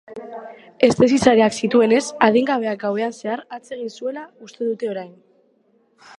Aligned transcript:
Heste 0.85 1.09
zizareak 1.17 1.57
zituenez, 1.67 2.01
adingabeak 2.29 2.81
gauean 2.85 3.15
zehar 3.19 3.45
hatz 3.57 3.63
egin 3.77 3.95
zuela 4.01 4.27
uste 4.49 4.71
dute 4.73 4.93
orain. 4.97 5.15